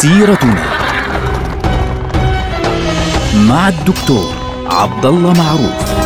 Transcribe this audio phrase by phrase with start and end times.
[0.00, 0.64] سيرتنا
[3.48, 4.34] مع الدكتور
[4.66, 6.00] عبد الله معروف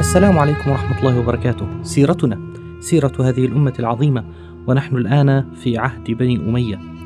[0.00, 1.66] السلام عليكم ورحمة الله وبركاته.
[1.82, 2.38] سيرتنا
[2.80, 4.24] سيرة هذه الأمة العظيمة
[4.66, 6.99] ونحن الآن في عهد بني أمية.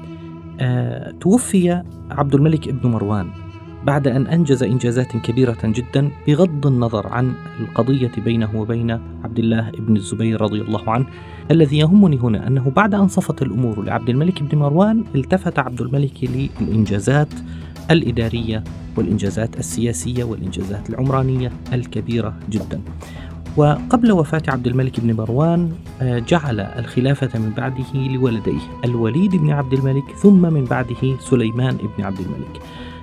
[0.60, 3.30] آه، توفي عبد الملك ابن مروان
[3.84, 8.90] بعد أن أنجز إنجازات كبيرة جدا بغض النظر عن القضية بينه وبين
[9.24, 11.06] عبد الله بن الزبير رضي الله عنه
[11.50, 16.30] الذي يهمني هنا أنه بعد أن صفت الأمور لعبد الملك بن مروان التفت عبد الملك
[16.60, 17.28] للإنجازات
[17.90, 18.64] الإدارية
[18.96, 22.80] والإنجازات السياسية والإنجازات العمرانية الكبيرة جدا.
[23.56, 29.72] وقبل وفاة عبد الملك بن مروان آه، جعل الخلافة من بعده لولديه الوليد بن عبد
[29.72, 32.60] الملك ثم من بعده سليمان بن عبد الملك.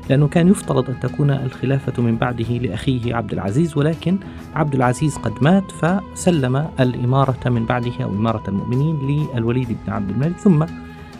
[0.09, 4.17] لأنه كان يفترض أن تكون الخلافة من بعده لأخيه عبد العزيز ولكن
[4.55, 10.37] عبد العزيز قد مات فسلم الإمارة من بعده أو إمارة المؤمنين للوليد بن عبد الملك
[10.37, 10.65] ثم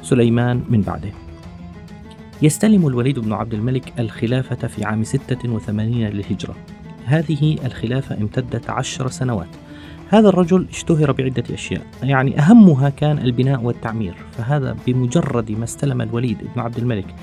[0.01, 1.11] سليمان من بعده.
[2.41, 6.55] يستلم الوليد بن عبد الملك الخلافة في عام 86 للهجرة.
[7.05, 9.47] هذه الخلافة امتدت عشر سنوات.
[10.09, 16.37] هذا الرجل اشتهر بعدة أشياء يعني أهمها كان البناء والتعمير فهذا بمجرد ما استلم الوليد
[16.55, 17.15] بن عبد الملك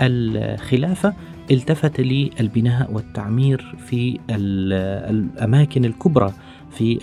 [0.00, 1.14] الخلافة
[1.50, 6.32] التفت للبناء والتعمير في الأماكن الكبرى
[6.70, 6.98] في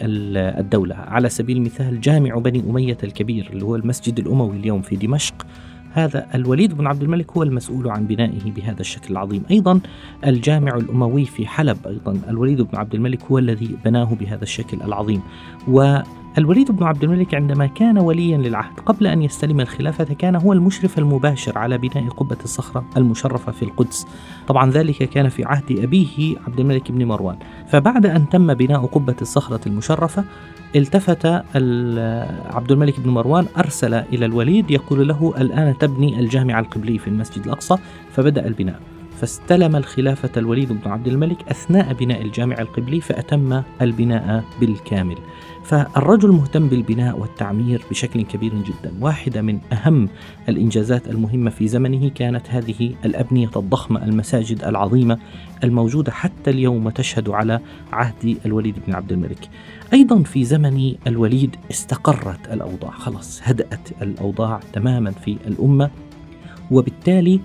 [0.59, 0.95] الدولة.
[0.95, 5.45] على سبيل المثال جامع بني أمية الكبير اللي هو المسجد الأموي اليوم في دمشق
[5.93, 9.43] هذا الوليد بن عبد الملك هو المسؤول عن بنائه بهذا الشكل العظيم.
[9.51, 9.79] أيضا
[10.25, 15.21] الجامع الأموي في حلب أيضا الوليد بن عبد الملك هو الذي بناه بهذا الشكل العظيم.
[15.67, 15.97] و
[16.37, 20.99] الوليد بن عبد الملك عندما كان وليا للعهد قبل أن يستلم الخلافة كان هو المشرف
[20.99, 24.07] المباشر على بناء قبة الصخرة المشرفة في القدس.
[24.47, 27.37] طبعا ذلك كان في عهد أبيه عبد الملك بن مروان.
[27.67, 30.23] فبعد أن تم بناء قبة الصخرة المشرفة
[30.75, 31.25] التفت
[32.55, 37.45] عبد الملك بن مروان أرسل إلى الوليد يقول له الآن تبني الجامع القبلي في المسجد
[37.45, 37.75] الأقصى.
[38.11, 38.79] فبدأ البناء.
[39.19, 45.17] فاستلم الخلافة الوليد بن عبد الملك أثناء بناء الجامع القبلي فأتم البناء بالكامل.
[45.63, 48.93] فالرجل مهتم بالبناء والتعمير بشكل كبير جدا.
[49.01, 50.09] واحدة من أهم
[50.49, 55.17] الإنجازات المهمة في زمنه كانت هذه الأبنية الضخمة المساجد العظيمة
[55.63, 57.59] الموجودة حتى اليوم تشهد على
[57.91, 59.49] عهد الوليد بن عبد الملك.
[59.93, 65.89] أيضا في زمن الوليد استقرت الأوضاع خلاص هدأت الأوضاع تماما في الأمة
[66.71, 67.39] وبالتالي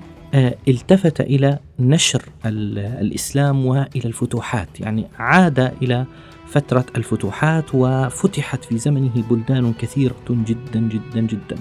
[0.68, 4.80] التفت إلى نشر الإسلام وإلى الفتوحات.
[4.80, 6.06] يعني عاد إلى
[6.46, 11.56] فترة الفتوحات وفتحت في زمنه بلدان كثيرة جدا جدا جدا.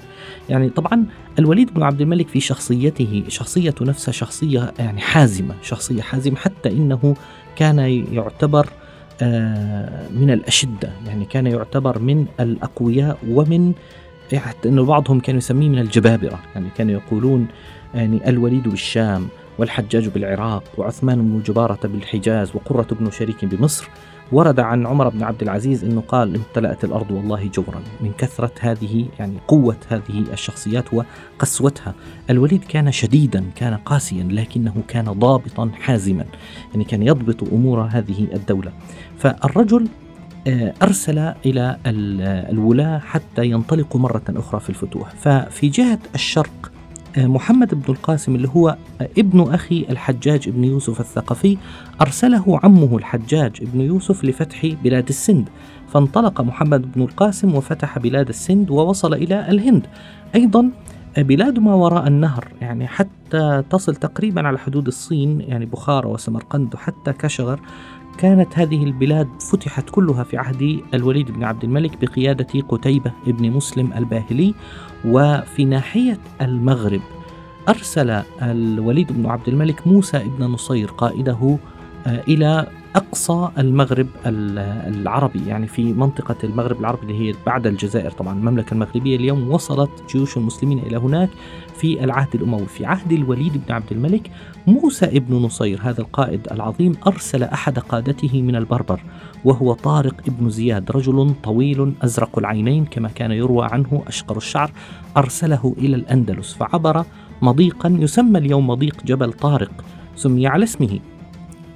[0.49, 1.05] يعني طبعا
[1.39, 7.15] الوليد بن عبد الملك في شخصيته شخصية نفسه شخصية يعني حازمة شخصية حازمة حتى إنه
[7.55, 7.79] كان
[8.11, 8.69] يعتبر
[9.21, 10.91] آه، من الأشدة.
[11.05, 13.73] يعني كان يعتبر من الأقوياء ومن
[14.35, 16.39] حتى أن بعضهم كانوا يسميه من الجبابرة.
[16.55, 17.47] يعني كانوا يقولون
[17.93, 19.27] يعني الوليد بالشام
[19.57, 23.89] والحجاج بالعراق وعثمان بن جبارة بالحجاز وقرة بن شريك بمصر
[24.31, 29.05] ورد عن عمر بن عبد العزيز إنه قال امتلأت الأرض والله جورا من كثرة هذه
[29.19, 31.93] يعني قوة هذه الشخصيات وقسوتها.
[32.29, 36.25] الوليد كان شديدا كان قاسيا لكنه كان ضابطا حازما
[36.71, 38.71] يعني كان يضبط أمور هذه الدولة.
[39.17, 39.87] فالرجل
[40.47, 41.77] آه، أرسل إلى
[42.51, 45.09] الولاة حتى ينطلقوا مرة أخرى في الفتوح.
[45.09, 46.71] ففي جهة الشرق
[47.17, 48.77] محمد بن القاسم اللي هو
[49.17, 51.57] ابن أخي الحجاج بن يوسف الثقفي
[52.01, 55.49] أرسله عمه الحجاج بن يوسف لفتح بلاد السند
[55.87, 59.87] فانطلق محمد بن القاسم وفتح بلاد السند ووصل إلى الهند.
[60.35, 60.71] أيضا
[61.17, 67.13] بلاد ما وراء النهر يعني حتى تصل تقريبا على حدود الصين يعني بخارى وسمرقند وحتى
[67.13, 67.59] كشغر
[68.17, 73.93] كانت هذه البلاد فتحت كلها في عهد الوليد بن عبد الملك بقيادة قتيبة بن مسلم
[73.93, 74.53] الباهلي
[75.05, 77.01] وفي ناحية المغرب
[77.69, 81.57] أرسل الوليد بن عبد الملك موسى بن نصير قائده
[82.07, 88.33] آه، إلى أقصى المغرب العربي يعني في منطقة المغرب العربي اللي هي بعد الجزائر طبعا
[88.33, 91.29] المملكة المغربية اليوم وصلت جيوش المسلمين إلى هناك
[91.77, 94.31] في العهد الأموي في عهد الوليد بن عبد الملك
[94.67, 99.01] موسى ابن نصير هذا القائد العظيم أرسل أحد قادته من البربر
[99.45, 104.71] وهو طارق ابن زياد رجل طويل أزرق العينين كما كان يروى عنه أشقر الشعر
[105.17, 107.05] أرسله إلى الأندلس فعبر
[107.41, 109.71] مضيقا يسمى اليوم مضيق جبل طارق
[110.15, 110.99] سمي على اسمه.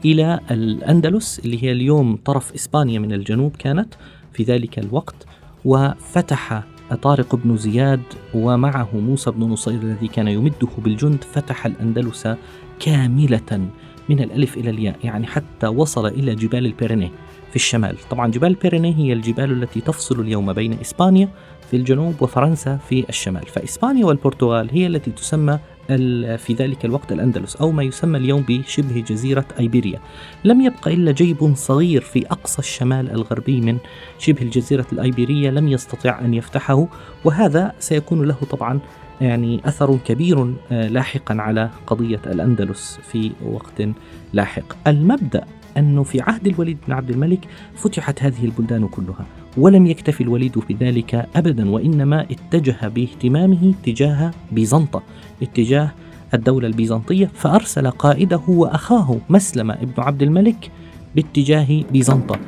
[0.06, 3.94] إلى الأندلس اللي هي اليوم طرف إسبانيا من الجنوب كانت
[4.34, 5.16] في ذلك الوقت
[5.66, 6.64] وفتح
[7.02, 8.02] طارق بن زياد
[8.34, 12.28] ومعه موسى بن نصير الذي كان يمده بالجند فتح الأندلس
[12.80, 13.70] كاملة
[14.10, 17.12] من الألف إلى الياء يعني حتى وصل إلى جبال البيرينيه
[17.50, 17.98] في الشمال.
[18.10, 21.30] طبعا جبال بيرينيه هي الجبال التي تفصل اليوم بين إسبانيا
[21.72, 23.46] في الجنوب وفرنسا في الشمال.
[23.46, 25.60] فإسبانيا والبرتغال هي التي تسمى
[26.38, 30.00] في ذلك الوقت الأندلس أو ما يسمى اليوم بشبه جزيرة أيبيريا.
[30.44, 33.78] لم يبقى إلا جيب صغير في أقصى الشمال الغربي من
[34.20, 36.88] شبه الجزيرة الأيبيرية لم يستطع أن يفتحه
[37.26, 38.80] وهذا سيكون له طبعا
[39.22, 43.84] يعني أثر كبير آه، لاحقا على قضية الأندلس في وقت
[44.34, 44.88] لاحق.
[44.88, 45.44] المبدأ
[45.78, 49.26] أنه في عهد الوليد بن عبد الملك فتحت هذه البلدان كلها
[49.58, 55.02] ولم يكتفي الوليد بذلك أبدا وإنما اتجه باهتمامه تجاه بيزنطة
[55.42, 55.92] اتجاه
[56.34, 60.72] الدولة البيزنطية فأرسل قائده وأخاه مسلم ابن عبد الملك
[61.16, 62.40] باتجاه بيزنطة.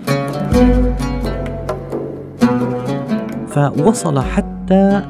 [3.47, 4.52] فوصل حتى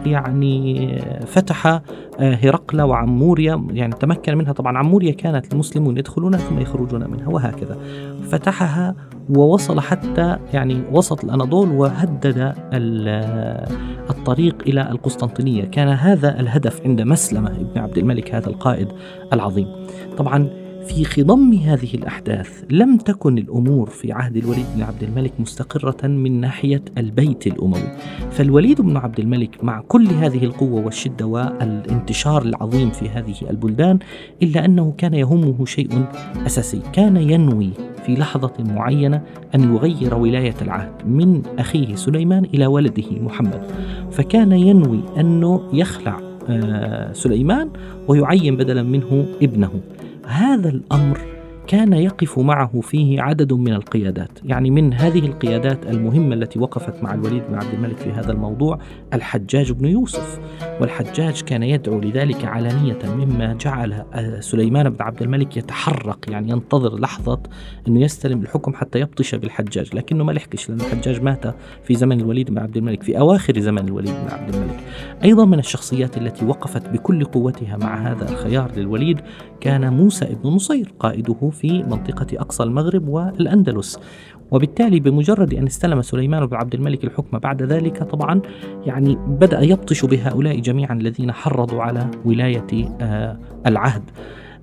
[0.05, 0.87] يعني
[1.25, 1.81] فتح آه،
[2.19, 4.53] هرقل وعموريا يعني تمكن منها.
[4.53, 7.77] طبعا عموريا كانت المسلمون يدخلونها ثم يخرجون منها وهكذا.
[8.29, 8.95] فتحها
[9.29, 12.53] ووصل حتى يعني وسط الأناضول وهدد
[14.09, 15.63] الطريق إلى القسطنطينية.
[15.63, 18.87] كان هذا الهدف عند مسلمة ابن عبد الملك هذا القائد
[19.33, 19.67] العظيم.
[20.17, 26.07] طبعا في خضم هذه الأحداث لم تكن الأمور في عهد الوليد بن عبد الملك مستقرة
[26.07, 27.97] من ناحية البيت الأموي.
[28.31, 33.99] فالوليد بن عبد الملك مع كل هذه القوة والشدة والانتشار العظيم في هذه البلدان
[34.43, 36.05] إلا أنه كان يهمه شيء
[36.45, 36.81] أساسي.
[36.93, 37.69] كان ينوي
[38.05, 39.21] في لحظة معينة
[39.55, 43.61] أن يغير ولاية العهد من أخيه سليمان إلى ولده محمد.
[44.11, 46.19] فكان ينوي أنه يخلع
[46.49, 47.69] آه، سليمان
[48.07, 49.71] ويعين بدلا منه ابنه.
[50.25, 51.32] هذا الأمر.
[51.67, 54.39] كان يقف معه فيه عدد من القيادات.
[54.45, 58.79] يعني من هذه القيادات المهمة التي وقفت مع الوليد بن عبد الملك في هذا الموضوع
[59.13, 60.39] الحجاج بن يوسف.
[60.81, 64.03] والحجاج كان يدعو لذلك علانية مما جعل
[64.39, 67.39] سليمان بن عبد الملك يتحرق يعني ينتظر لحظة
[67.87, 69.95] أنه يستلم الحكم حتى يبطش بالحجاج.
[69.95, 73.87] لكنه ما لحقش لأن الحجاج مات في زمن الوليد بن عبد الملك في أواخر زمن
[73.87, 74.79] الوليد بن عبد الملك.
[75.23, 79.21] أيضا من الشخصيات التي وقفت بكل قوتها مع هذا الخيار للوليد
[79.61, 83.99] كان موسى بن نصير قائده في منطقة أقصى المغرب والأندلس.
[84.51, 88.41] وبالتالي بمجرد أن استلم سليمان بن عبد الملك الحكم بعد ذلك طبعا
[88.85, 94.03] يعني بدأ يبطش بهؤلاء جميعا الذين حرضوا على ولاية آه، العهد.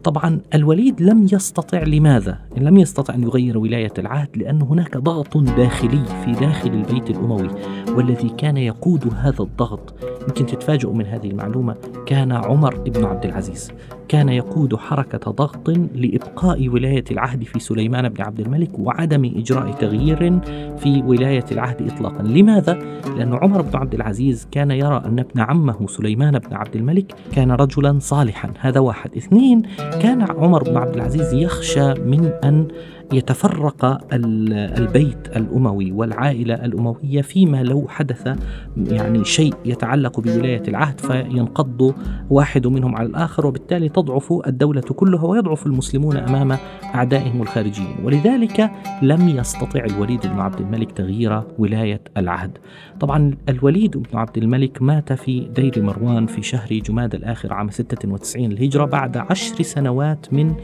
[0.05, 6.05] طبعا الوليد لم يستطع لماذا؟ لم يستطع أن يغير ولاية العهد لأن هناك ضغط داخلي
[6.25, 7.49] في داخل البيت الأموي.
[7.89, 11.77] والذي كان يقود هذا الضغط يمكن تتفاجئوا من هذه المعلومة
[12.07, 13.73] كان عمر بن عبد العزيز.
[14.09, 20.41] كان يقود حركة ضغط لإبقاء ولاية العهد في سليمان بن عبد الملك وعدم إجراء تغيير
[20.79, 22.23] في ولاية العهد إطلاقا.
[22.23, 22.73] لماذا؟
[23.17, 27.51] لأن عمر بن عبد العزيز كان يرى أن ابن عمه سليمان بن عبد الملك كان
[27.53, 28.53] رجلا صالحا.
[28.61, 29.17] هذا واحد.
[29.17, 32.69] اثنين كان عمر بن عبد العزيز يخشى من أن
[33.13, 38.39] يتفرق البيت الأموي والعائلة الأموية فيما لو حدث
[38.77, 41.95] يعني شيء يتعلق بولاية العهد فينقض
[42.31, 46.57] واحد منهم على الآخر وبالتالي تضعف الدولة كلها ويضعف المسلمون أمام
[46.95, 47.97] أعدائهم الخارجيين.
[48.05, 48.71] ولذلك
[49.03, 52.59] لم يستطع الوليد بن عبد الملك تغيير ولاية العهد.
[53.01, 58.53] طبعا الوليد بن عبد الملك مات في دير مروان في شهر جماد الآخر عام 96
[58.53, 60.55] الهجرة بعد عشر سنوات من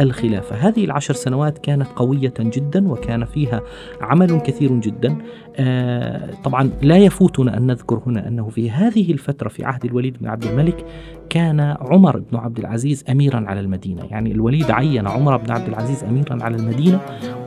[0.00, 0.56] الخلافة.
[0.56, 3.62] هذه العشر سنوات كانت قوية جدا وكان فيها
[4.00, 5.16] عمل كثير جدا.
[5.56, 10.26] آه طبعا لا يفوتنا أن نذكر هنا أنه في هذه الفترة في عهد الوليد بن
[10.26, 10.84] عبد الملك
[11.30, 14.04] كان عمر بن عبد العزيز أميرا على المدينة.
[14.10, 17.00] يعني الوليد عين عمر بن عبد العزيز أميرا على المدينة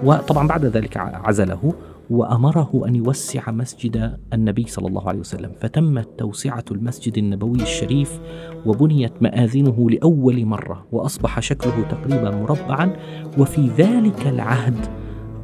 [0.03, 1.73] وطبعا بعد ذلك عزله.
[2.09, 5.51] وأمره أن يوسع مسجد النبي صلى الله عليه وسلم.
[5.59, 8.19] فتمت توسعة المسجد النبوي الشريف
[8.65, 12.93] وبنيت مآذنه لأول مرة وأصبح شكله تقريبا مربعا.
[13.37, 14.85] وفي ذلك العهد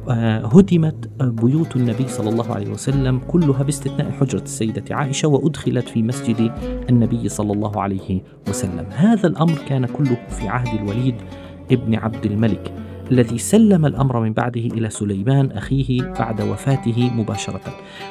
[0.08, 6.02] آه، هدمت بيوت النبي صلى الله عليه وسلم كلها باستثناء حجرة السيدة عائشة وأدخلت في
[6.02, 6.52] مسجد
[6.90, 8.86] النبي صلى الله عليه وسلم.
[8.90, 11.14] هذا الأمر كان كله في عهد الوليد
[11.72, 12.83] ابن عبد الملك.
[13.10, 17.60] الذي سلم الأمر من بعده إلى سليمان أخيه بعد وفاته مباشرة.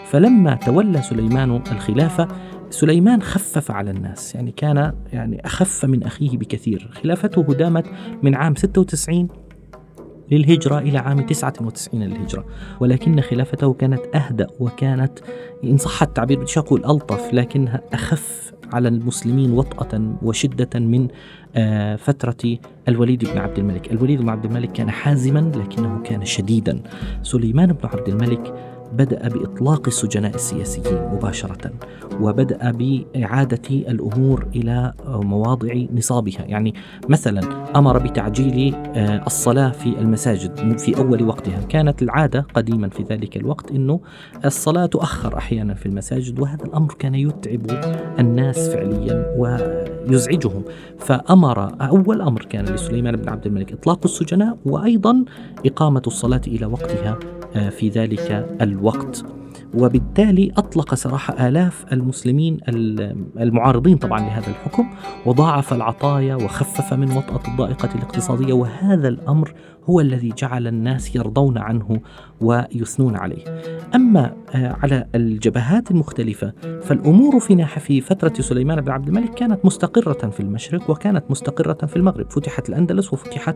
[0.05, 2.27] فلما تولى سليمان الخلافة
[2.69, 6.89] سليمان خفف على الناس يعني كان يعني أخف من أخيه بكثير.
[7.03, 7.85] خلافته دامت
[8.23, 9.27] من عام 96
[10.31, 12.45] للهجرة إلى عام 99 للهجرة.
[12.79, 15.19] ولكن خلافته كانت أهدأ وكانت
[15.63, 21.07] إن صح التعبير بدي أقول ألطف لكنها أخف على المسلمين وطأة وشدة من
[21.55, 23.91] آه، فترة الوليد بن عبد الملك.
[23.91, 26.79] الوليد بن عبد الملك كان حازما لكنه كان شديدا.
[27.23, 31.71] سليمان بن عبد الملك بدأ بإطلاق السجناء السياسيين مباشرة
[32.21, 36.41] وبدأ بإعادة الأمور إلى مواضع نصابها.
[36.45, 36.73] يعني
[37.09, 37.41] مثلا
[37.75, 41.59] أمر بتعجيل آه، الصلاة في المساجد في أول وقتها.
[41.69, 43.99] كانت العادة قديما في ذلك الوقت أنه
[44.45, 47.61] الصلاة تؤخر أحيانا في المساجد وهذا الأمر كان يتعب
[48.19, 50.63] الناس فعليا ويزعجهم.
[50.99, 55.25] فأمر أول أمر كان لسليمان بن عبد الملك إطلاق السجناء وأيضا
[55.65, 57.19] إقامة الصلاة إلى وقتها
[57.53, 59.25] في ذلك الوقت.
[59.73, 62.57] وبالتالي أطلق سراح آلاف المسلمين
[63.39, 64.89] المعارضين طبعا لهذا الحكم
[65.25, 69.53] وضاعف العطايا وخفف من وطأة الضائقة الاقتصادية وهذا الأمر
[69.89, 71.99] هو الذي جعل الناس يرضون عنه
[72.41, 73.43] ويثنون عليه.
[73.95, 80.29] أما آه، على الجبهات المختلفة فالأمور في في فترة سليمان بن عبد الملك كانت مستقرة
[80.29, 82.31] في المشرق وكانت مستقرة في المغرب.
[82.31, 83.55] فتحت الأندلس وفتحت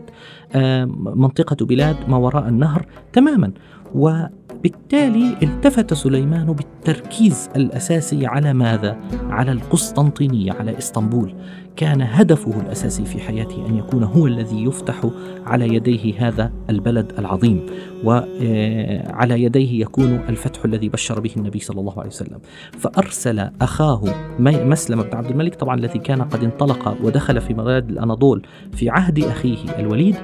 [0.52, 3.52] آه، منطقة بلاد ما وراء النهر تماما.
[3.94, 8.96] وبالتالي التفت سليمان بالتركيز الأساسي على ماذا؟
[9.30, 11.34] على القسطنطينية على إسطنبول.
[11.78, 15.10] كان هدفه الأساسي في حياته أن يكون هو الذي يفتح
[15.46, 17.66] على يديه هذا البلد العظيم
[18.04, 22.38] وعلى آه، يديه يكون الفتح الذي بشر به النبي صلى الله عليه وسلم.
[22.78, 24.04] فأرسل أخاه
[24.40, 29.18] مسلم بن عبد الملك طبعا الذي كان قد انطلق ودخل في بلاد الأناضول في عهد
[29.18, 30.16] أخيه الوليد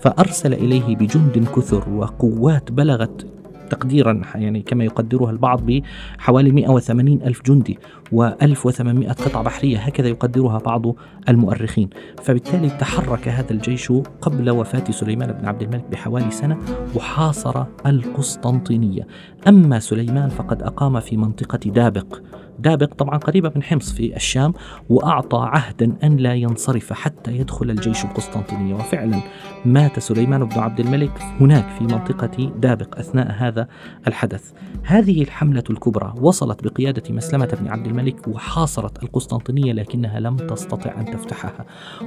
[0.00, 3.39] فأرسل إليه بجند كثر وقوات بلغت
[3.70, 7.78] تقديرا يعني كما يقدرها البعض بحوالي 180 ألف جندي
[8.14, 10.82] و1800 قطعة بحرية هكذا يقدرها بعض
[11.28, 11.90] المؤرخين.
[12.22, 16.58] فبالتالي تحرك هذا الجيش قبل وفاة سليمان بن عبد الملك بحوالي سنة
[16.96, 19.06] وحاصر القسطنطينية.
[19.48, 22.20] أما سليمان فقد أقام في منطقة دابق.
[22.60, 24.52] دابق طبعا قريبة من حمص في الشام
[24.88, 29.20] وأعطى عهدا أن لا ينصرف حتى يدخل الجيش القسطنطينية وفعلا
[29.64, 33.68] مات سليمان بن عبد الملك هناك في منطقة دابق أثناء هذا
[34.06, 34.52] الحدث.
[34.82, 41.04] هذه الحملة الكبرى وصلت بقيادة مسلمة بن عبد الملك وحاصرت القسطنطينية لكنها لم تستطع أن
[41.04, 41.66] تفتحها.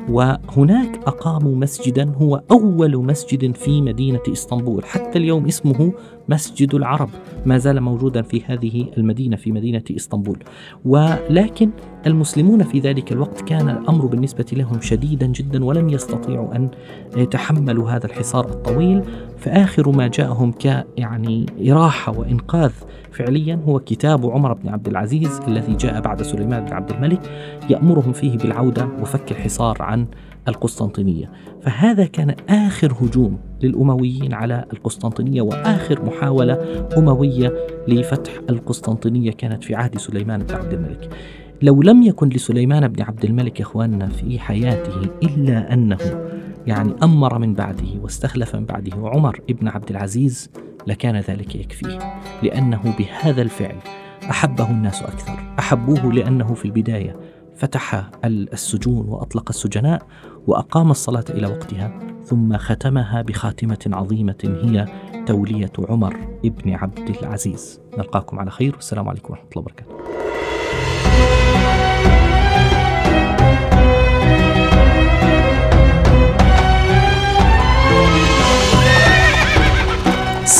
[0.10, 4.86] وهناك أقاموا مسجدا هو أول مسجد في مدينة إسطنبول.
[4.86, 5.94] حتى اليوم اسمه
[6.30, 7.10] مسجد العرب
[7.46, 10.40] ما زال موجودا في هذه المدينة في مدينة إسطنبول.
[10.86, 11.70] ولكن
[12.08, 16.70] المسلمون في ذلك الوقت كان الأمر بالنسبة لهم شديدا جدا ولم يستطيعوا أن
[17.18, 19.04] يتحملوا هذا الحصار الطويل.
[19.38, 22.72] فآخر ما جاءهم ك يعني إراحة وإنقاذ
[23.12, 27.22] فعليا هو كتاب عمر بن عبد العزيز الذي جاء بعد سليمان بن عبد الملك
[27.70, 30.06] يأمرهم فيه بالعودة وفك الحصار عن
[30.48, 31.32] القسطنطينية.
[31.62, 37.54] فهذا كان آخر هجوم للأمويين على القسطنطينية وآخر محاولة أموية
[37.88, 41.10] لفتح القسطنطينية كانت في عهد سليمان بن عبد الملك.
[41.64, 45.98] لو لم يكن لسليمان بن عبد الملك يا إخواننا في حياته إلا أنه
[46.68, 50.52] يعني أمر من بعده واستخلف من بعده عمر بن عبد العزيز
[50.88, 52.00] لكان ذلك يكفيه
[52.44, 53.76] لأنه بهذا الفعل
[54.30, 57.16] أحبه الناس أكثر أحبوه لأنه في البداية
[57.56, 60.08] فتح السجون وأطلق السجناء
[60.48, 64.86] وأقام الصلاة إلى وقتها ثم ختمها بخاتمة عظيمة هي
[65.26, 67.82] تولية عمر بن عبد العزيز.
[67.98, 69.93] نلقاكم على خير والسلام عليكم ورحمة الله وبركاته.